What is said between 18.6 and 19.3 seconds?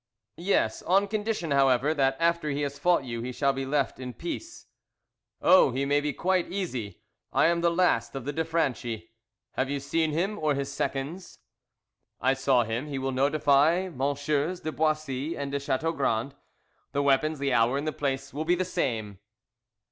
same."